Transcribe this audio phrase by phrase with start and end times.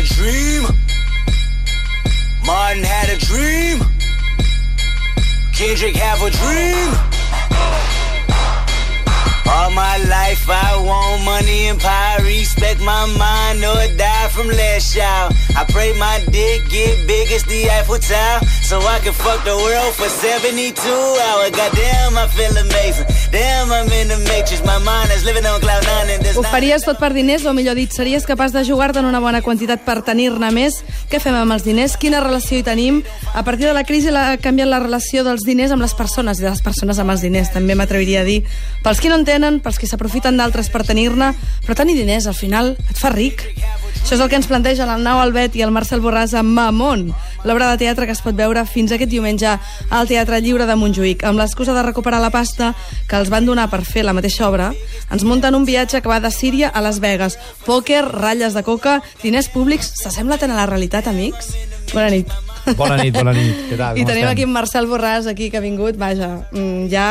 [0.00, 0.62] a dream.
[2.46, 3.78] Martin had a dream.
[5.52, 6.88] Kendrick have a dream.
[9.52, 12.22] All my life I want money and power.
[12.22, 15.32] Respect my mind or die from last child.
[15.56, 18.40] I pray my dick get big as the Eiffel Tower.
[18.64, 20.72] So I can fuck the world for 72
[21.26, 21.50] hours.
[21.50, 23.06] Goddamn, I feel amazing.
[23.30, 24.64] Damn, I'm in the matrix.
[24.64, 27.74] My mind is living on cloud nine and Ho faries tot per diners, o millor
[27.76, 30.80] dit, series capaç de jugar-te en una bona quantitat per tenir-ne més.
[31.10, 31.98] Què fem amb els diners?
[32.00, 33.02] Quina relació hi tenim?
[33.34, 36.46] A partir de la crisi ha canviat la relació dels diners amb les persones i
[36.46, 38.40] de les persones amb els diners, també m'atreviria a dir.
[38.84, 41.34] Pels qui no en tenen, pels qui s'aprofiten d'altres per tenir-ne,
[41.66, 43.50] però tenir diners al final et fa ric.
[44.00, 47.08] Això és el que ens plantegen el Nau Albet i el Marcel Borràs amb Mamon,
[47.42, 49.56] l'obra de teatre que es pot veure fins aquest diumenge
[49.90, 51.24] al Teatre Lliure de Montjuïc.
[51.26, 52.68] Amb l'excusa de recuperar la pasta
[53.10, 54.68] que els van donar per fer la mateixa obra,
[55.10, 57.40] ens munten un viatge que va de Síria a Las Vegas.
[57.66, 59.90] Pòquer, ratlles de coca, diners públics...
[59.98, 61.50] S'assembla tant a la realitat, amics?
[61.90, 62.30] Bona nit.
[62.78, 63.66] Bona nit, bona nit.
[63.66, 63.98] Què tal?
[63.98, 64.32] I tenim estem?
[64.36, 65.98] aquí en Marcel Borràs, aquí, que ha vingut.
[65.98, 67.10] Vaja, mm, ja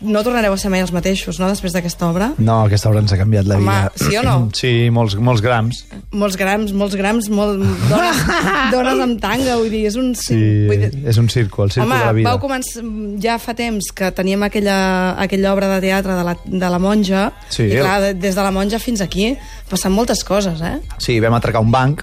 [0.00, 2.30] no tornareu a ser mai els mateixos, no?, després d'aquesta obra.
[2.38, 3.92] No, aquesta obra ens ha canviat la Home, vida.
[3.96, 4.36] sí o no?
[4.58, 5.84] Sí, molts, molts grams.
[6.12, 8.20] Molts grams, molts grams, molt, dones,
[8.74, 10.12] dones amb tanga, vull dir, és un...
[10.18, 12.30] Sí, vull dir, és un circo, el circo Home, de la vida.
[12.32, 12.82] vau començar,
[13.22, 14.78] ja fa temps que teníem aquella,
[15.20, 17.64] aquella obra de teatre de la, de la monja, Sí.
[17.70, 19.32] i clar, de- des de la monja fins aquí
[19.68, 20.78] passen moltes coses, eh?
[20.98, 22.02] Sí, vam atracar un banc.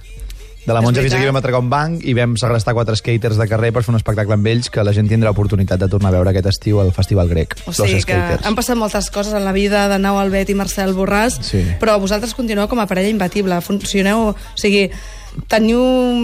[0.66, 3.46] De la monja fins aquí vam atracar un banc i vam segrestar quatre skaters de
[3.48, 6.16] carrer per fer un espectacle amb ells que la gent tindrà oportunitat de tornar a
[6.18, 7.54] veure aquest estiu al Festival Grec.
[7.70, 10.96] O sigui que han passat moltes coses en la vida de Nau Albet i Marcel
[10.98, 11.62] Borràs, Sí.
[11.80, 14.32] però vosaltres continueu com a parella imbatible, funcioneu...
[14.34, 14.88] O sigui,
[15.52, 15.82] teniu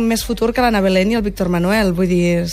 [0.10, 2.48] més futur que l'Anna Belén i el Víctor Manuel, vull dir,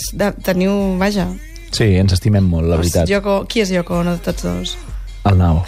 [0.45, 0.97] teniu...
[0.99, 1.27] Vaja,
[1.71, 3.09] Sí, ens estimem molt, la veritat.
[3.09, 4.77] Yoko, qui és Yoko Ono de tots dos?
[5.29, 5.61] El Nau.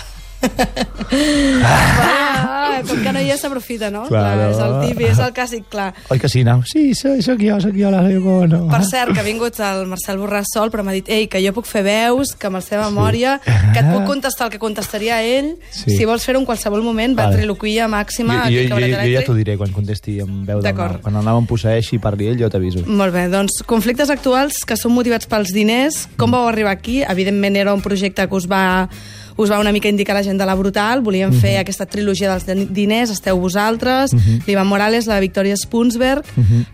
[1.64, 4.06] Ah, com que no hi és, s'aprofita, no?
[4.09, 4.38] Claro.
[4.39, 5.89] Clar, és el típic, és el clàssic, clar.
[6.14, 6.61] Oi que sí, Nau?
[6.67, 8.62] Sí, soy, soc jo, soc jo, la Yoko Ono.
[8.72, 11.53] Per cert, que ha vingut el Marcel Borràs sol, però m'ha dit, ei, que jo
[11.56, 15.22] puc fer veus, que amb la seva memòria, que et puc contestar el que contestaria
[15.24, 15.97] ell, Sí.
[15.97, 17.35] si vols fer-ho en qualsevol moment, Vale.
[17.35, 20.75] ventriloquia màxima, jo, jo, jo, jo ja t'ho diré quan contesti amb veu del.
[20.75, 21.00] Nau.
[21.01, 22.85] Quan el Nau em posseeixi i parli ell, jo t'aviso.
[22.88, 26.07] Molt bé, doncs conflictes actuals que són motivats pels diners.
[26.18, 27.01] Com vau arribar aquí?
[27.03, 28.90] Evidentment era un projecte que us va
[29.38, 32.46] us va una mica indicar la gent de la Brutal, volíem fer aquesta trilogia dels
[32.46, 34.12] din- diners, esteu vosaltres,
[34.47, 36.24] l'Ivan Morales, la Victoria Spunsberg,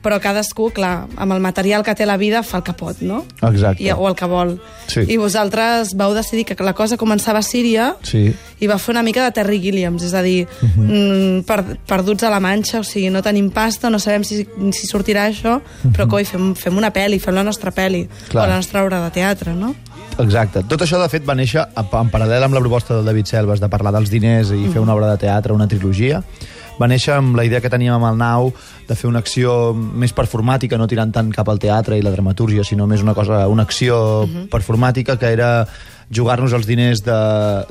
[0.03, 3.25] però cadascú, clar, amb el material que té la vida fa el que pot, no?
[3.41, 3.83] Exacte.
[3.83, 4.59] I, o el que vol.
[4.87, 5.01] Sí.
[5.07, 8.33] I vosaltres vau decidir que la cosa començava a Síria Sí.
[8.59, 12.29] i va fer una mica de Terry Gilliams, és a dir, mm, per, perduts a
[12.29, 15.59] la manxa, o sigui, no tenim pasta, no sabem si, si sortirà això,
[15.93, 18.43] però coi, fem, fem una pel·li, fem la nostra pel·li, Clar.
[18.45, 19.75] o la nostra obra de teatre, no?
[20.17, 20.63] Exacte.
[20.65, 23.69] Tot això, de fet, va néixer en paral·lel amb la proposta del David Selves de
[23.69, 26.23] parlar dels diners i fer una obra de teatre, una trilogia.
[26.81, 28.51] Va néixer amb la idea que teníem amb el Nau
[28.87, 32.63] de fer una acció més performàtica, no tirant tant cap al teatre i la dramatúrgia,
[32.63, 35.67] sinó més una cosa, una acció performàtica que era
[36.07, 37.15] jugar-nos els diners de,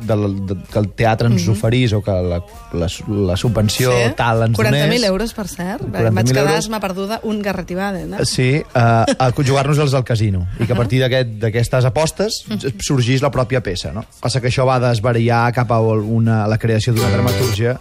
[0.05, 0.17] de,
[0.51, 2.43] de, que el teatre ens oferís o que la,
[2.77, 2.89] la,
[3.31, 4.83] la subvenció tal ens donés.
[4.91, 5.87] 40.000 euros, per cert.
[5.89, 6.59] 40.000 Vaig quedar euros.
[6.67, 8.27] esma perduda un garratibaden, eh?
[8.29, 12.43] Sí, uh, a jugar-nos-els al casino i que a partir d'aquest- d'aquestes apostes
[12.85, 13.95] sorgís la pròpia peça.
[13.97, 14.05] No?
[14.21, 17.79] Passa que això va desvariar cap a una, la creació d'una dramatúrgia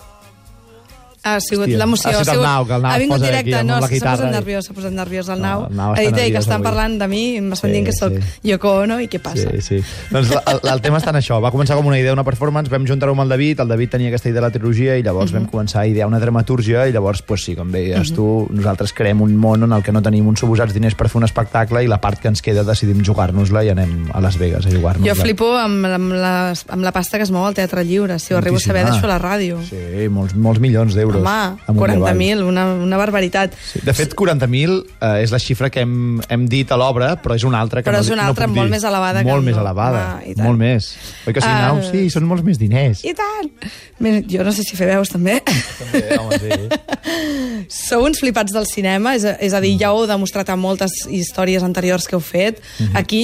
[1.25, 2.11] Ha sigut l'emoció.
[2.11, 4.65] ha sigut el Nau, que el Nau ha vingut directe, aquí no, s'ha posat nerviós,
[4.67, 5.63] s'ha posat nerviós el No, Nau.
[5.71, 7.93] el Nau ha dit, que estan avui." parlant de mi i m'estan Sí, dient que
[7.97, 8.49] sóc sí.
[8.51, 9.49] Yoko Ono i què passa?
[9.57, 9.79] Sí, sí.
[10.11, 11.41] Doncs el, el tema està en això.
[11.41, 14.09] Va començar com una idea, una performance, vam juntar-ho amb el David, el David tenia
[14.09, 15.39] aquesta idea de la trilogia i llavors Mhm.
[15.41, 19.19] vam començar a idear una dramatúrgia i llavors, pues, sí, com deies tu, nosaltres creem
[19.21, 21.87] un món en el que no tenim uns suposats diners per fer un espectacle i
[21.87, 25.13] la part que ens queda decidim jugar-nos-la i anem a Las Vegas a jugar-nos-la.
[25.15, 28.19] Jo flipo amb, amb, la, amb la pasta que es mou al Teatre Lliure.
[28.19, 29.57] Si ho arribo a saber, deixo la ràdio.
[29.67, 31.14] Sí, molts, molts milions d'euros.
[31.15, 31.95] Home, i avall.
[32.15, 33.53] 40.000, una, una barbaritat.
[33.71, 33.79] Sí.
[33.85, 37.43] De fet, 40.000 eh, és la xifra que hem, hem dit a l'obra, però és
[37.47, 38.75] una altra que Però no, és una no altra puc molt dir.
[38.77, 39.61] més elevada que Molt el més no.
[39.65, 40.45] elevada, Home, tant.
[40.47, 40.91] molt més.
[41.27, 41.71] Oi que sí, Ah.
[41.71, 41.81] Nau?
[41.91, 43.03] Sí, són molts més diners.
[43.05, 43.51] I tant!
[43.99, 45.39] Bé, Jo no sé si fer veus, també.
[45.45, 47.65] També, home, sí.
[47.89, 50.59] Sou uns flipats del cinema, és a, és a dir, ja ho heu demostrat en
[50.59, 52.59] moltes històries anteriors que heu fet.
[52.79, 52.95] Mhm.
[52.99, 53.21] Aquí,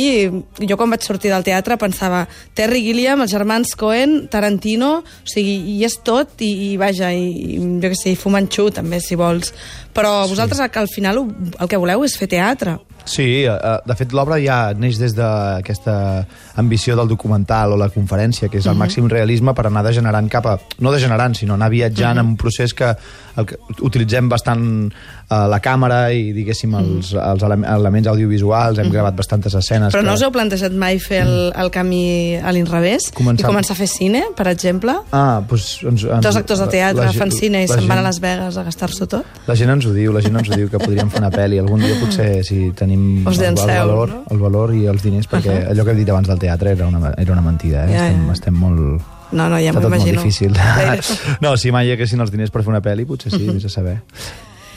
[0.68, 2.24] jo quan vaig sortir del teatre pensava
[2.58, 7.56] Terry Gilliam, els germans Cohen, Tarantino, o sigui, i és tot, i, i vaja, i,
[7.56, 9.54] i jo què sé, Manchu també, si vols.
[9.96, 11.24] Però vosaltres, que al final,
[11.60, 12.78] el que voleu és fer teatre.
[13.06, 13.56] Sí, eh,
[13.86, 16.26] de fet l'obra ja neix des d'aquesta
[16.62, 20.46] ambició del documental o la conferència, que és el màxim realisme per anar degenerant cap
[20.48, 20.58] a...
[20.80, 22.92] No degenerant, sinó anar viatjant en un procés que,
[23.40, 28.92] el que utilitzem bastant eh, la càmera i, diguéssim, els, els ele- elements audiovisuals, hem
[28.94, 29.94] gravat bastantes escenes.
[29.96, 30.20] Però no que...
[30.20, 33.10] us heu plantejat mai fer el, el camí a l'inrevés?
[33.18, 34.98] Començar- I començar a fer cine, per exemple?
[35.12, 35.80] Ah, doncs...
[35.88, 38.60] Ens, ens, Dos actors de teatre la fan cine i se'n van a Las Vegas
[38.62, 39.42] a gastar-s'ho tot?
[39.48, 41.58] La gent ens ho diu, la gent ens ho diu, que podríem fer una pel·li.
[41.64, 42.91] Algun dia potser, si tenim
[43.26, 44.24] Us el, el, valor, no?
[44.30, 45.72] el valor i els diners, perquè Ahà.
[45.72, 47.94] allò que he dit abans del teatre era una, era una mentida, eh?
[47.94, 48.34] Ja, estem, ja.
[48.34, 49.02] estem molt...
[49.32, 50.56] No, no, ja Està tot molt difícil.
[51.44, 53.70] No, si mai hi haguessin els diners per fer una pel·li, potser sí, vés a
[53.72, 54.02] saber.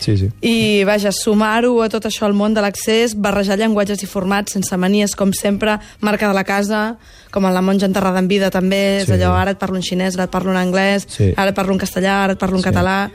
[0.05, 0.29] Sí, sí.
[0.45, 4.77] I, vaja, sumar-ho a tot això al món de l'accés, barrejar llenguatges i formats sense
[4.77, 6.97] manies, com sempre, marca de la casa,
[7.33, 9.13] com en La monja enterrada en vida, també, és Sí.
[9.17, 11.33] allò, ara et parlo en xinès, ara et parlo en anglès, Sí.
[11.37, 12.69] ara et parlo en castellà, ara et parlo en Sí.
[12.69, 13.11] català...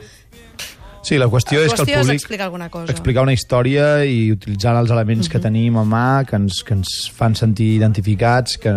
[1.10, 2.20] Sí, la qüestió, La és que el qüestió públic...
[2.20, 2.92] explicar alguna cosa.
[2.94, 6.92] Explicar una història i utilitzar els elements que tenim a mà, que ens, que ens
[7.16, 8.70] fan sentir identificats, que,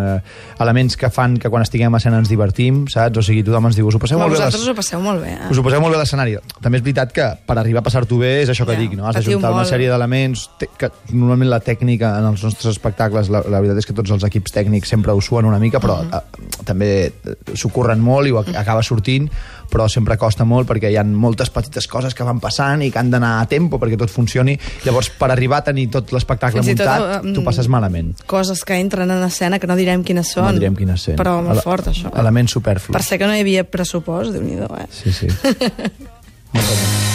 [0.63, 3.21] elements que fan que quan estiguem a escena ens divertim, saps?
[3.21, 4.39] O sigui, tothom ens diu, us ho passeu Però molt bé...
[4.39, 5.51] vosaltres l'es- ho passeu molt bé, eh?
[5.53, 6.35] Us ho poseu molt bé a l'escenari.
[6.63, 9.05] També és veritat que per arribar a passar-t'ho bé és això que Ja, dic, no?
[9.05, 10.47] Has de patiu juntar una sèrie d'elements
[10.81, 14.25] que normalment la tècnica en els nostres espectacles, la, la veritat és que tots els
[14.25, 16.13] equips tècnics sempre ho suen una mica, però Mhm.
[16.17, 19.29] eh, també eh, s'ho curren molt i ho ac- acaba sortint,
[19.73, 23.01] però sempre costa molt perquè hi ha moltes petites coses que van passant i que
[23.01, 24.53] han d'anar a tempo perquè tot funcioni.
[24.85, 28.13] Llavors, per arribar a tenir tot l'espectacle muntat, eh, t'ho passes malament.
[28.29, 30.51] Coses que entren en escena que no direm quines són.
[30.51, 31.17] No direm quines són.
[31.17, 32.13] Però molt Ele- fort, això.
[32.13, 32.19] Eh?
[32.21, 32.93] Elements superflus.
[32.93, 34.87] Per ser que no hi havia pressupost, déu nhi eh?
[34.91, 35.27] Sí, sí.
[36.53, 37.12] Que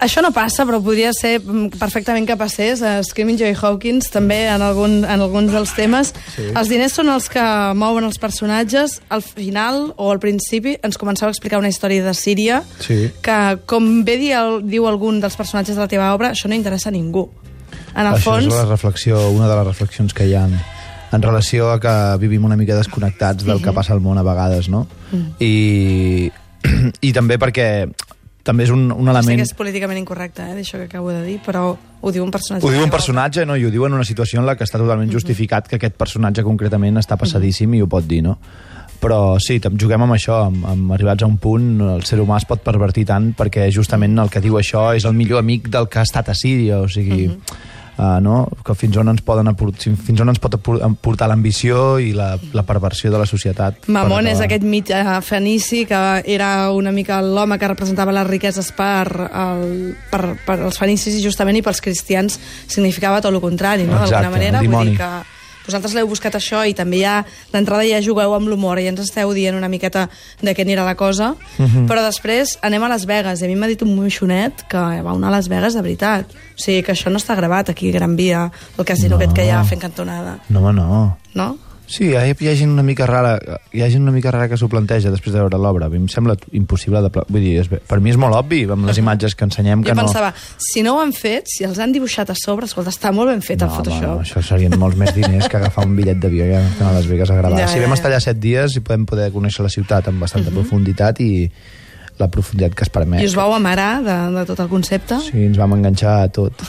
[0.00, 2.82] Això no passa, però podria ser mm, perfectament que passés.
[2.82, 6.12] A Screaming Joy Hawkins, també en, algun, en alguns dels temes.
[6.36, 6.48] Sí.
[6.50, 7.44] Els diners són els que
[7.78, 9.00] mouen els personatges.
[9.10, 13.10] Al final, o al principi, ens començava a explicar una història de Síria Sí.
[13.22, 16.90] que, com bé diu, diu algun dels personatges de la teva obra, això no interessa
[16.90, 17.28] a ningú.
[17.94, 20.46] En el Això fons, és la reflexió, una de les reflexions que hi ha
[21.12, 24.70] en relació a que vivim una mica desconnectats del que passa al món a vegades,
[24.72, 24.86] no?
[25.40, 26.30] I,
[27.08, 27.66] i també perquè
[28.42, 29.40] també és un, un sé element...
[29.40, 32.66] que és políticament incorrecte, eh, d'això que acabo de dir, però ho diu un personatge.
[32.66, 33.56] Ho diu un personatge, no?
[33.56, 36.44] I ho diu en una situació en la que està totalment justificat que aquest personatge
[36.46, 38.38] concretament està passadíssim i ho pot dir, no?
[39.02, 42.46] Però sí, juguem amb això, amb, amb arribats a un punt, el ser humà es
[42.46, 46.02] pot pervertir tant perquè justament el que diu això és el millor amic del que
[46.02, 47.28] ha estat a Síria, o sigui...
[47.92, 48.46] Uh, no?
[48.64, 50.54] que fins on ens poden aport, fins on ens pot
[51.04, 55.82] portar l'ambició i la, la perversió de la societat Mamon és aquest mig eh, fenici
[55.90, 61.18] que era una mica l'home que representava les riqueses per, el, per, per els fenicis
[61.18, 64.00] i justament i pels cristians significava tot el contrari, no?
[64.00, 64.64] D'alguna manera.
[64.64, 65.10] Vull dir que
[65.66, 69.00] vosaltres l'heu buscat això i també ja d'entrada ja jugueu amb l'humor i ja ens
[69.00, 70.08] esteu dient una miqueta
[70.40, 71.86] de què anirà la cosa, Mhm.
[71.88, 75.10] però després anem a Las Vegas i a mi m'ha dit un moixonet que va
[75.12, 76.26] anar a Las Vegas de veritat.
[76.30, 79.16] O sigui, que això no està gravat aquí a Gran Via, el casino No.
[79.16, 81.18] aquest que hi ha fent cantonada, No, home, no.
[81.34, 81.56] no?
[81.92, 83.34] Sí, hi ha, hi ha gent una mica rara,
[83.76, 85.90] hi ha gent una mica rara que s'ho planteja després de veure l'obra.
[85.90, 87.10] A mi em sembla impossible de...
[87.12, 89.92] pla- Vull dir, és, per mi és molt obvi amb les imatges que ensenyem que
[89.92, 90.06] Jo no...
[90.06, 93.28] pensava, si no ho han fet, si els han dibuixat a sobre, escolta, està molt
[93.34, 94.08] ben fet el home, Photoshop.
[94.08, 97.10] no, això serien molts més diners que agafar un bitllet d'avió i anar a Las
[97.12, 97.60] Vegas a gravar.
[97.60, 98.00] Ja, si ja, vam ja.
[98.00, 101.32] estar allà set dies i podem poder conèixer la ciutat amb bastanta profunditat i
[102.20, 103.20] la profunditat que es permet.
[103.20, 105.20] I us vau amarar de, de tot el concepte?
[105.28, 106.64] Sí, ens vam enganxar a tot.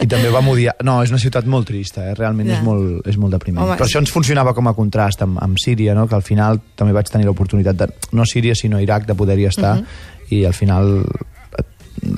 [0.00, 0.74] I també vam odiar...
[0.86, 2.14] No, és una ciutat molt trista, eh?
[2.18, 2.58] realment Ja.
[2.58, 3.62] és, molt, és molt deprimint.
[3.64, 6.06] Home, Però això ens funcionava com a contrast amb, amb Síria, no?
[6.08, 9.76] que al final també vaig tenir l'oportunitat de, no Síria sinó Iraq, de poder-hi estar,
[9.76, 9.86] Mhm.
[10.30, 11.04] i al final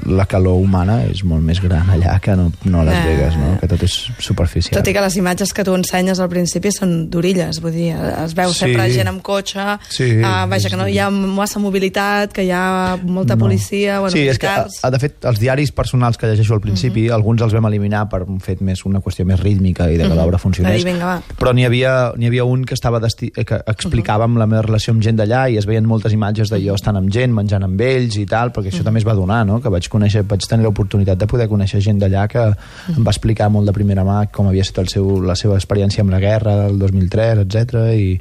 [0.06, 3.04] la calor humana és molt més gran allà que no, no a Las Ja.
[3.06, 3.58] Vegas, no?
[3.60, 4.78] que tot és superficial.
[4.78, 7.90] Tot i que les imatges que tu ensenyes al principi són d'orilles, vull dir,
[8.24, 8.58] es veu Sí.
[8.60, 12.50] sempre gent amb cotxe, Sí, uh, vaja, que no hi ha massa mobilitat, que hi
[12.52, 16.54] ha molta policia, bueno, sí, és que, a- de fet, els diaris personals que llegeixo
[16.54, 17.12] al principi, Mhm.
[17.12, 20.14] alguns els vam eliminar per un fet més, una qüestió més rítmica i de que
[20.14, 20.76] l'obra funcionés.
[20.76, 21.22] Dir, vinga, va.
[21.38, 24.92] Però n'hi havia, havia un que estava desti eh, que explicava amb la meva relació
[24.92, 27.80] amb gent d'allà i es veien moltes imatges de jo estant amb gent, menjant amb
[27.80, 29.60] ells i tal, perquè això també es va donar, no?
[29.60, 32.46] que vaig conèixer, vaig tenir l'oportunitat de poder conèixer gent d'allà que
[32.94, 36.04] em va explicar molt de primera mà com havia estat el seu, la seva experiència
[36.04, 38.12] amb la guerra del 2003, etc i,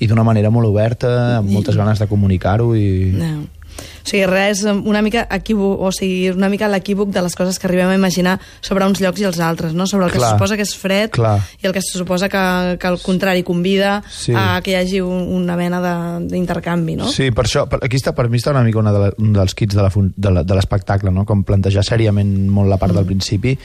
[0.00, 2.88] i d'una manera molt oberta, amb moltes ganes de comunicar-ho i...
[3.18, 3.34] No.
[3.74, 7.66] O sigui, res, una mica equívoc, o sigui, una mica l'equívoc de les coses que
[7.66, 9.86] arribem a imaginar sobre uns llocs i els altres, no?
[9.86, 10.30] Sobre el que Clar.
[10.30, 11.38] se suposa que és fred Clar.
[11.62, 14.32] i el que se suposa que, que al contrari convida Sí.
[14.36, 17.08] a que hi hagi un, una mena de- d'intercanvi, no?
[17.08, 19.32] Sí, per això, per, aquí està, per mi està una mica una de la, un
[19.32, 21.24] dels kits de l'espectacle, no?
[21.24, 22.96] com plantejar sèriament molt la part Mm.
[22.96, 23.58] del principi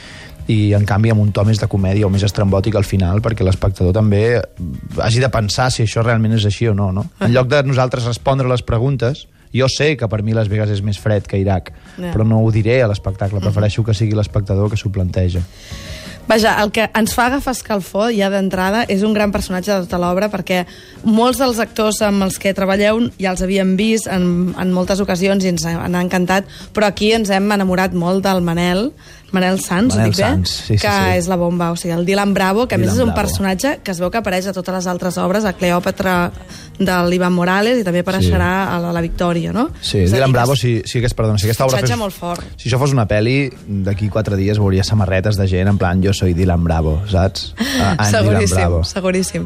[0.49, 3.43] i en canvi amb un to més de comèdia o més estrambòtic al final perquè
[3.45, 4.41] l'espectador també eh,
[4.97, 7.03] hagi de pensar si això realment és així o no, no?
[7.19, 10.81] En lloc de nosaltres respondre les preguntes jo sé que per mi Las Vegas és
[10.85, 12.11] més fred que Iraq, Ja.
[12.13, 15.41] però no ho diré a l'espectacle, prefereixo que sigui l'espectador que s'ho planteja.
[16.29, 19.97] Vaja, el que ens fa agafar escalfor ja d'entrada és un gran personatge de tota
[19.97, 20.59] l'obra perquè
[21.03, 25.43] molts dels actors amb els que treballeu ja els havíem vist en, en moltes ocasions
[25.43, 28.91] i ens han encantat, però aquí ens hem enamorat molt del Manel,
[29.31, 30.23] Manel Sanz, Manel dic bé?
[30.23, 31.17] Sanz, sí, sí, que sí.
[31.17, 33.21] és la bomba, o sigui, el Dylan Bravo, que a més Dylan és un Bravo.
[33.21, 36.31] personatge que es veu que apareix a totes les altres obres, a Cleòpatra
[36.79, 39.67] de l'Ivan Morales i també apareixerà a la, la Victòria, no?
[39.81, 42.45] Sí, És Dylan que Bravo, si, si, hagués, perdona, si aquesta obra fes, molt fort.
[42.57, 43.49] Si això fos una pel·li,
[43.85, 47.53] d'aquí quatre dies veuria samarretes de gent en plan, jo soy Dylan Bravo, saps?
[47.79, 48.83] Ah, I'm Dylan seguríssim, Bravo.
[48.83, 49.45] seguríssim.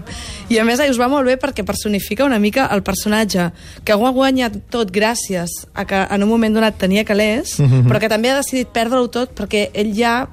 [0.50, 3.52] I a més us va molt bé perquè personifica una mica el personatge
[3.86, 7.88] que ho ha guanyat tot gràcies a que en un moment donat tenia calés, Mhm.
[7.90, 10.27] però que també ha decidit perdre-ho tot perquè ell ja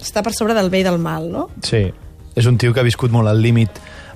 [0.00, 1.48] està per sobre del bé i del mal, no?
[1.62, 1.84] Sí,
[2.34, 3.70] és un tio que ha viscut molt al límit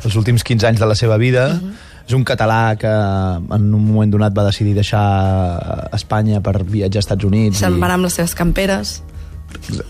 [0.05, 1.73] els últims 15 anys de la seva vida, Mhm.
[2.07, 7.07] és un català que en un moment donat va decidir deixar Espanya per viatjar als
[7.07, 7.59] Estats Units.
[7.59, 9.03] Se'n i- va amb les seves camperes.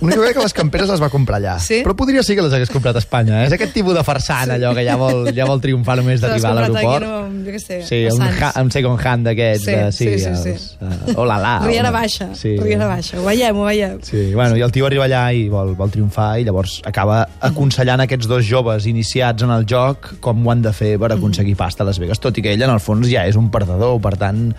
[0.01, 1.59] L'únic que que les camperes les va comprar allà.
[1.61, 1.81] Sí?
[1.85, 3.43] Però podria ser que les hagués comprat a Espanya.
[3.43, 3.47] eh?
[3.47, 6.55] És aquest tipus de farsant, allò que ja vol, ja vol triomfar només d'arribar a
[6.67, 7.07] comprat aquí, l'aeroport.
[7.07, 8.57] no, jo què sé, Sí, a un, Sants.
[8.65, 9.65] un second hand d'aquests.
[9.65, 10.49] Sí, de, sí, sí, sí.
[10.51, 11.59] Els, uh, hola, la.
[11.67, 12.57] Riera una- Baixa, Sí.
[12.59, 13.19] Riera Baixa.
[13.21, 13.99] Ho veiem, ho veiem.
[14.03, 18.01] Sí, bueno, i el tio arriba allà i vol, vol triomfar i llavors acaba aconsellant
[18.01, 21.83] aquests dos joves iniciats en el joc com ho han de fer per aconseguir pasta
[21.83, 24.17] a Las Vegas, tot i que ell en el fons ja és un perdedor, per
[24.17, 24.55] tant...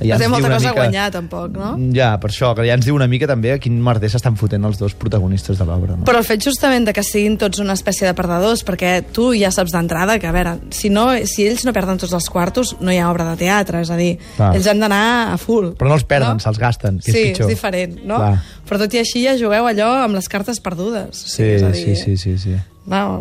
[0.00, 0.70] Ja no té molta cosa mica...
[0.70, 1.70] a guanyar, tampoc, no?
[1.94, 4.64] Ja, per això, que ja ens diu una mica també a quin merder s'estan fotent
[4.64, 5.96] els dos protagonistes de l'obra.
[5.98, 6.04] No?
[6.08, 9.50] Però el fet justament de que siguin tots una espècie de perdedors, perquè tu ja
[9.54, 12.92] saps d'entrada que, a veure, si, no, si ells no perden tots els quartos, no
[12.94, 14.54] hi ha obra de teatre, és a dir, Clar.
[14.56, 15.02] ells han d'anar
[15.34, 15.72] a full.
[15.76, 16.44] Però no els perden, no?
[16.44, 17.46] se'ls gasten, que és sí, pitjor.
[17.50, 18.16] és diferent, no?
[18.22, 18.34] Clar.
[18.70, 21.24] Però tot i així ja jugueu allò amb les cartes perdudes.
[21.24, 22.56] O Sí, sigui, és a dir, sí, sí, sí, sí.
[22.90, 23.20] No,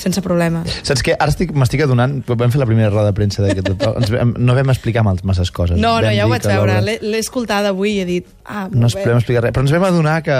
[0.00, 0.70] sense problemes.
[0.86, 1.14] Saps què?
[1.18, 2.18] Ara estic- m'estic adonant...
[2.26, 3.70] Vam fer la primera roda de premsa d'aquest...
[4.16, 5.78] Vam- no vam explicar mal- masses coses.
[5.78, 8.88] No, no, Vam ja ho vaig veure, l'he escoltada avui i he dit, ah, No
[8.88, 9.02] bé.
[9.02, 10.36] podem explicar res, però ens vam adonar que,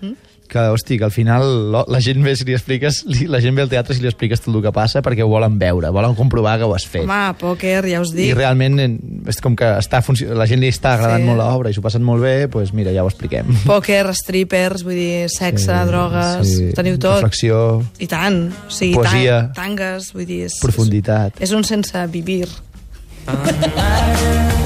[0.00, 0.14] Mhm.
[0.48, 3.56] Que hosti, que al final lo- la gent ve si li expliques, li, la gent
[3.56, 6.14] ve al teatre si li expliques tot el que passa perquè ho volen veure, volen
[6.14, 7.02] comprovar que ho has fet.
[7.08, 8.34] Home, pòquer, ja us I dic.
[8.36, 8.88] realment eh,
[9.32, 10.02] és com que està
[10.34, 11.28] la gent li està agradant Sí.
[11.30, 13.46] molt l'obra i s'ho passen molt bé, doncs mira, ja ho expliquem.
[13.64, 17.22] Pòquer, strippers, vull dir, sexe, drogues, teniu tot.
[17.22, 19.50] Reflexió, I tant, o sigui, Poesia.
[19.54, 20.44] tan, tangues, vull dir...
[20.46, 21.40] És, profunditat.
[21.40, 22.46] És un sense vivir.
[23.24, 24.63] Skin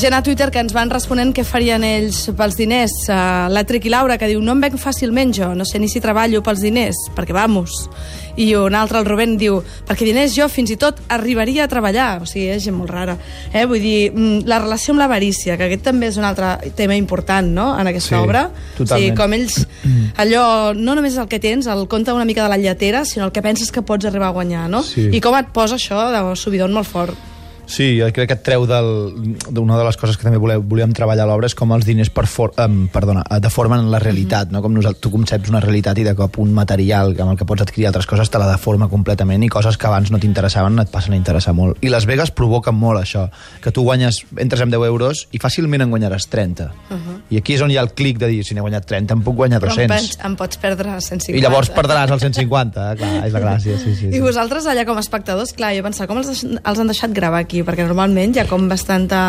[0.00, 2.92] gent a Twitter que ens van responent què farien ells pels diners.
[3.08, 5.88] Uh, la Tric i Laura, que diu, no em venc fàcilment jo, no sé ni
[5.90, 7.74] si treballo pels diners, perquè vamos.
[8.38, 12.20] I un altre, el Rubén, diu, perquè diners jo fins i tot arribaria a treballar.
[12.22, 13.16] O sigui, és gent molt rara.
[13.52, 13.64] Eh?
[13.66, 17.48] Vull dir, mm, la relació amb l'avarícia, que aquest també és un altre tema important,
[17.50, 18.44] no?, en aquesta Sí, obra.
[18.76, 18.92] totalment.
[18.92, 19.66] O sigui, com ells,
[20.22, 23.26] allò, no només és el que tens, el compte una mica de la lletera, sinó
[23.26, 24.82] el que penses que pots arribar a guanyar, no?
[24.82, 25.08] Sí.
[25.12, 27.27] I com et posa això de subidon molt fort.
[27.68, 31.26] Sí, jo crec que et treu d'una de les coses que també voleu, volíem treballar
[31.26, 34.62] a l'obra és com els diners per for, um, perdona, eh, deformen la realitat, no?
[34.64, 37.66] com nosaltres, tu conceps una realitat i de cop un material amb el que pots
[37.66, 41.12] adquirir altres coses te la deforma completament i coses que abans no t'interessaven et passen
[41.12, 41.76] a interessar molt.
[41.84, 43.26] I Las Vegas provoquen molt això,
[43.60, 46.70] que tu guanyes, entres amb 10 euros i fàcilment en guanyaràs 30.
[46.88, 47.20] Uh -huh.
[47.30, 49.22] I aquí és on hi ha el clic de dir, si n'he guanyat 30 em
[49.22, 49.96] puc guanyar Però em, 200.
[49.96, 51.36] pens, em pots perdre 150.
[51.36, 54.06] I llavors perdràs el 150, clar, és la gràcia, sí, sí.
[54.08, 54.20] I sí.
[54.20, 57.57] vosaltres allà com a espectadors, clar, jo pensava, com els, els han deixat gravar aquí?
[57.66, 59.20] Perquè normalment hi ha com bastanta,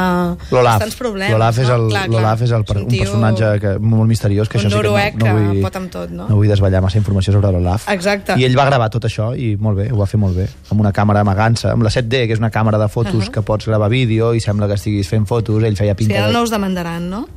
[0.52, 1.32] bastants problemes.
[1.34, 1.76] L'Olaf és, no?
[1.76, 2.14] el, Clar, clar.
[2.16, 4.84] l'Olaf és el, un, un tio- personatge que, molt misteriós, que un això sí que
[4.84, 6.28] no, no, que vull, pot amb tot, no?
[6.30, 7.90] no vull desvetllar massa informació sobre l'Olaf.
[7.94, 8.38] Exacte.
[8.40, 10.48] I ell va gravar tot això i molt bé, ho va fer molt bé.
[10.70, 13.34] Amb una càmera amagant-se, amb la 7D, que és una càmera de fotos uh -huh.
[13.34, 16.34] que pots gravar vídeo i sembla que estiguis fent fotos, ell feia pinta ara de...
[16.34, 17.28] no us demandaran, no?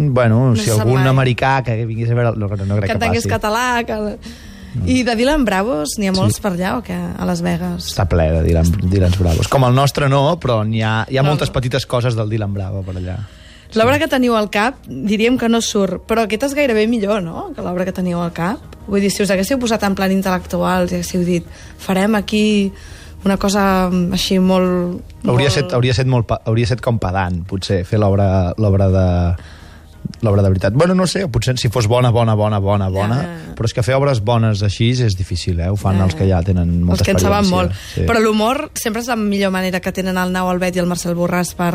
[0.00, 1.08] Bueno, si se sap algun mai.
[1.08, 2.36] americà que vingués a veure...
[2.36, 3.28] No, no crec que que, passi.
[3.28, 3.84] català.
[3.84, 4.18] Que...
[4.86, 6.96] I de Dylan Bravos n'hi ha molts per allà o què?
[7.18, 7.88] A Las Vegas.
[7.92, 9.48] Està ple de Dylan, Dylans Bravos.
[9.48, 11.30] Com el nostre no, però n'hi ha, hi ha No.
[11.32, 13.18] moltes petites coses del Dylan Bravo per allà.
[13.76, 17.50] L'obra que teniu al cap, diríem que no surt, però aquesta és gairebé millor, no?,
[17.54, 18.62] que l'obra que teniu al cap.
[18.86, 21.44] Vull dir, si us haguéssiu posat en plan intel·lectual, si haguéssiu dit,
[21.76, 22.72] farem aquí
[23.24, 25.02] una cosa mm, així molt...
[25.26, 25.54] Hauria molt...
[25.58, 29.06] set, hauria, set molt, hauria set com pedant, potser, fer l'obra de
[30.22, 30.72] l'obra de veritat.
[30.74, 33.18] Bueno, no sé, potser si fos bona, bona, bona, bona, bona,
[33.56, 35.68] però és que fer obres bones així és difícil, eh?
[35.70, 36.04] Ho fan Ja.
[36.04, 37.72] els que ja tenen molta els que en saben molt.
[37.94, 38.02] Sí.
[38.06, 41.14] Però l'humor sempre és la millor manera que tenen el Nau Albet i el Marcel
[41.16, 41.74] Borràs per...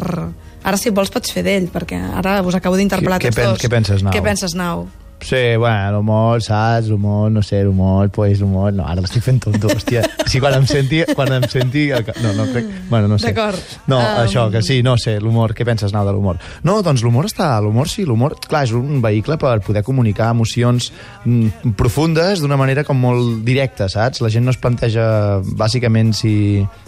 [0.63, 3.59] Ara, si vols, pots fer d'ell, perquè ara us acabo d'interpel·lar tots pen- dos.
[3.59, 4.13] què penses, Nau?
[4.13, 4.87] Què penses, Nau?
[5.23, 6.87] Sí, bueno, l'humor, saps?
[6.91, 8.73] L'humor, no sé, l'humor, pues, l'humor...
[8.75, 10.03] No, ara l'estic fent tonto, hòstia.
[10.33, 11.01] Sí, quan em senti...
[11.15, 12.65] Quan em senti el ca- no, no crec...
[12.89, 13.31] Bueno, no sé.
[13.33, 13.59] D'acord.
[13.87, 15.53] No, Um, això, que sí, no sé, l'humor.
[15.55, 16.39] Què penses, Nau, de l'humor?
[16.67, 17.49] No, doncs l'humor està...
[17.63, 18.35] L'humor, sí, l'humor...
[18.47, 20.91] Clar, és un vehicle per poder comunicar emocions
[21.25, 24.21] mm, profundes d'una manera com molt directa, saps?
[24.23, 26.33] La gent no es planteja, bàsicament, si...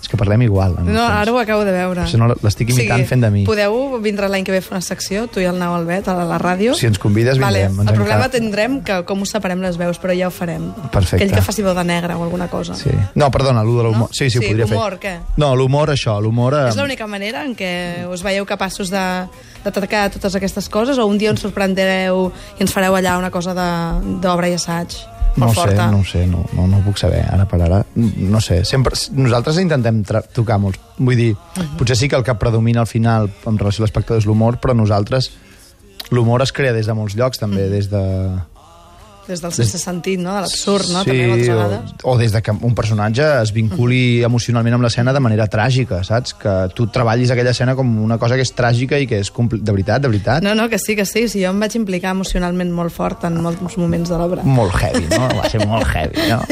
[0.02, 0.76] És que parlem igual.
[0.80, 1.16] en el No, fons.
[1.22, 2.04] ara ho acabo de veure.
[2.06, 3.46] Això no l'estic imitant fent de mi.
[3.48, 6.18] Podeu vindre l'any que ve a fer una secció, tu i el Nau Albet, a
[6.20, 6.76] la, ràdio?
[6.78, 7.66] Si ens convides, vale.
[7.68, 8.38] vindrem, ens El problema encanta.
[8.38, 10.72] tindrem que com us separem les veus, però ja ho farem.
[10.92, 11.24] Perfecte.
[11.24, 12.76] Aquell que faci veu de negre o alguna cosa.
[12.76, 12.90] Sí.
[13.16, 14.10] No, perdona, allò de l'humor.
[14.10, 14.10] No?
[14.12, 14.78] Sí, sí, ho Sí, podria fer.
[15.00, 15.20] què?
[15.38, 16.54] No, l'humor, això, l'humor...
[16.54, 19.04] eh, És l'única manera en què us veieu capaços de
[19.66, 23.54] d'atacar totes aquestes coses o un dia ens sorprendreu i ens fareu allà una cosa
[23.56, 24.94] de- d'obra i assaig
[25.36, 25.88] No ho sé, forta?
[25.92, 27.86] no ho sé, no, no, no ho puc saber, ara per ara.
[27.96, 30.80] No sé, sempre, nosaltres intentem tocar molts...
[30.98, 31.36] Vull dir,
[31.78, 34.74] potser sí que el que predomina al final en relació a l'espectador és l'humor, però
[34.74, 35.32] nosaltres
[36.12, 38.04] l'humor es crea des de molts llocs, també, des de...
[39.26, 40.36] Des del sense sentit, no?
[40.36, 41.00] De l'absurd, no?
[41.02, 41.94] Sí, També moltes o, vegades.
[42.06, 46.36] o des de que un personatge es vinculi emocionalment amb l'escena de manera tràgica, saps?
[46.38, 49.72] Que tu treballis aquella escena com una cosa que és tràgica i que és de
[49.74, 50.46] veritat, de veritat.
[50.46, 51.26] No, no, que sí, que sí.
[51.28, 54.44] sí jo em vaig implicar emocionalment molt fort en molts moments de l'obra.
[54.46, 55.26] Molt heavy, no?
[55.42, 56.44] Va ser molt heavy, no?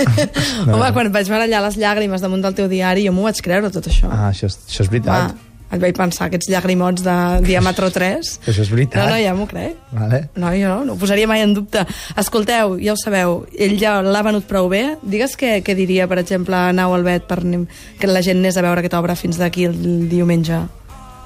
[0.65, 0.73] No.
[0.79, 3.85] Home, quan vaig allà les llàgrimes damunt del teu diari, jo m'ho vaig creure, tot
[3.85, 4.09] això.
[4.09, 5.29] Ah, això, és- això és veritat.
[5.29, 7.15] Va, et vaig pensar, aquests llagrimots de
[7.47, 8.33] diàmetre 3...
[8.49, 9.01] Això és veritat.
[9.01, 9.79] No, no, ja m'ho crec.
[9.93, 10.21] Vale.
[10.37, 11.83] No, jo no, no ho posaria mai en dubte.
[12.19, 14.83] Escolteu, ja ho sabeu, ell ja l'ha venut prou bé.
[15.01, 18.63] Digues què, què diria, per exemple, a Nau Albet per que la gent anés a
[18.65, 19.75] veure aquesta obra fins d'aquí el
[20.09, 20.61] diumenge.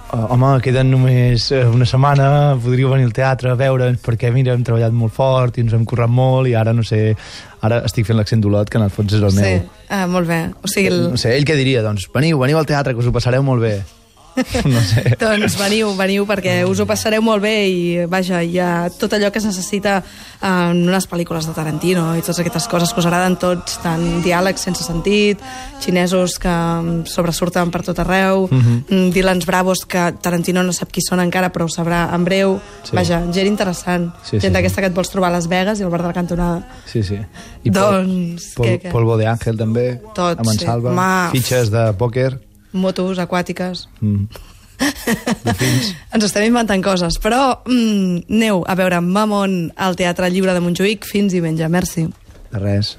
[0.07, 4.53] Uh, home, queden només eh, una setmana, podríeu venir al teatre a veure'ns, perquè, mira,
[4.55, 7.09] hem treballat molt fort i ens hem currat molt i ara, no sé,
[7.67, 9.65] ara estic fent l'accent d'Olot, que en el fons és el Sí, meu.
[9.91, 10.37] ah, molt bé.
[10.63, 11.01] O sigui, el...
[11.11, 11.83] No sé, ell què diria?
[11.83, 13.73] Doncs veniu, veniu al teatre, que us ho passareu molt bé.
[14.73, 15.15] no sé.
[15.19, 19.31] Doncs veniu, veniu, perquè us ho passareu molt bé i, vaja, hi ha tot allò
[19.31, 20.01] que es necessita
[20.41, 24.61] en unes pel·lícules de Tarantino i totes aquestes coses que us agraden tots, tant diàlegs
[24.67, 25.41] sense sentit,
[25.83, 29.11] xinesos que mm, sobresurten per tot arreu, mm -hmm.
[29.13, 32.59] Dylans Bravos que Tarantino no sap qui són encara, però ho sabrà en breu.
[32.83, 32.95] Sí.
[32.95, 34.13] Vaja, gent interessant.
[34.23, 34.81] Sí, sí, gent d'aquesta sí.
[34.81, 36.67] que et vols trobar a Las Vegas i al bar de la cantonada.
[36.85, 37.17] Sí, sí.
[37.63, 38.91] I Doncs, Pol, què, Pol, què?
[38.91, 40.01] Polvo de Ángel, també.
[40.15, 40.65] Tot, amb en sí.
[40.65, 40.91] Salva.
[40.91, 42.39] Ma- Fitxes de pòquer.
[42.77, 43.87] Motos aquàtiques.
[44.01, 44.27] Mm.
[46.13, 51.07] Ens estem inventant coses, però mm, aneu a veure Mamon al Teatre Lliure de Montjuïc
[51.09, 51.67] fins diumenge.
[51.67, 52.07] Merci.
[52.53, 52.95] De res.